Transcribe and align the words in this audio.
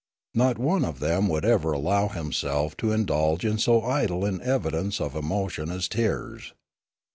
Not 0.33 0.57
one 0.57 0.83
of 0.83 0.99
them 0.99 1.27
would 1.27 1.45
ever 1.45 1.73
allow 1.73 2.07
himself 2.07 2.75
to 2.77 2.91
indulge 2.91 3.45
in 3.45 3.59
so 3.59 3.83
idle 3.83 4.25
an 4.25 4.41
evidence 4.41 4.99
of 4.99 5.15
emotion 5.15 5.69
as 5.69 5.87
tears. 5.87 6.53